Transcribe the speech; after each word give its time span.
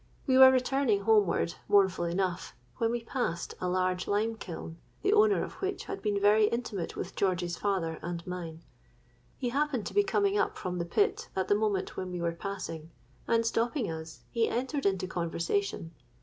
We 0.25 0.35
were 0.35 0.49
returning 0.49 1.01
homeward, 1.01 1.53
mournful 1.67 2.05
enough, 2.05 2.55
when 2.77 2.89
we 2.89 3.03
passed 3.03 3.53
a 3.61 3.67
large 3.69 4.07
lime 4.07 4.33
kiln, 4.35 4.79
the 5.03 5.13
owner 5.13 5.43
of 5.43 5.53
which 5.61 5.85
had 5.85 6.01
been 6.01 6.19
very 6.19 6.45
intimate 6.47 6.95
with 6.95 7.15
George's 7.15 7.55
father 7.55 7.99
and 8.01 8.25
mine. 8.25 8.63
He 9.37 9.49
happened 9.49 9.85
to 9.85 9.93
be 9.93 10.01
coming 10.03 10.39
up 10.39 10.57
from 10.57 10.79
the 10.79 10.85
pit 10.85 11.29
at 11.35 11.49
the 11.49 11.53
moment 11.55 11.97
when 11.97 12.11
we 12.11 12.19
were 12.19 12.31
passing; 12.31 12.89
and 13.27 13.45
stopping 13.45 13.91
us, 13.91 14.23
he 14.31 14.49
entered 14.49 14.87
into 14.87 15.05
conversation. 15.07 15.93